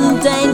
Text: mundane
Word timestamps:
mundane 0.00 0.47